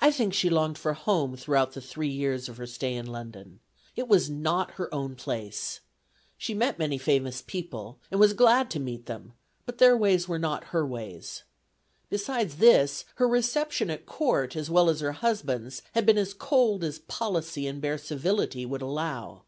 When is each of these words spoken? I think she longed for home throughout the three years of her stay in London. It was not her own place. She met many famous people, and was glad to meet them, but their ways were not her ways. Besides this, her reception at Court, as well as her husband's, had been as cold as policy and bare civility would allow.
I 0.00 0.10
think 0.12 0.32
she 0.32 0.48
longed 0.48 0.78
for 0.78 0.94
home 0.94 1.36
throughout 1.36 1.72
the 1.72 1.82
three 1.82 2.08
years 2.08 2.48
of 2.48 2.56
her 2.56 2.66
stay 2.66 2.94
in 2.94 3.04
London. 3.04 3.60
It 3.94 4.08
was 4.08 4.30
not 4.30 4.76
her 4.80 4.88
own 4.94 5.14
place. 5.14 5.80
She 6.38 6.54
met 6.54 6.78
many 6.78 6.96
famous 6.96 7.42
people, 7.46 7.98
and 8.10 8.18
was 8.18 8.32
glad 8.32 8.70
to 8.70 8.80
meet 8.80 9.04
them, 9.04 9.34
but 9.66 9.76
their 9.76 9.94
ways 9.94 10.26
were 10.26 10.38
not 10.38 10.64
her 10.72 10.86
ways. 10.86 11.42
Besides 12.08 12.56
this, 12.56 13.04
her 13.16 13.28
reception 13.28 13.90
at 13.90 14.06
Court, 14.06 14.56
as 14.56 14.70
well 14.70 14.88
as 14.88 15.00
her 15.00 15.12
husband's, 15.12 15.82
had 15.92 16.06
been 16.06 16.16
as 16.16 16.32
cold 16.32 16.82
as 16.82 17.00
policy 17.00 17.66
and 17.66 17.78
bare 17.82 17.98
civility 17.98 18.64
would 18.64 18.80
allow. 18.80 19.42